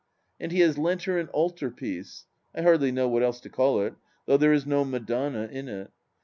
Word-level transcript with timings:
And 0.39 0.51
he 0.51 0.61
has 0.61 0.79
lent 0.79 1.03
her 1.03 1.19
an 1.19 1.27
altar 1.27 1.69
piece— 1.69 2.25
I 2.55 2.63
hardly 2.63 2.91
know 2.91 3.07
what 3.07 3.21
else 3.21 3.39
to 3.41 3.49
call 3.51 3.81
it— 3.83 3.93
though 4.25 4.37
there 4.37 4.51
is 4.51 4.65
no 4.65 4.83
Madonna 4.83 5.43
in 5.51 5.67
it. 5.67 5.91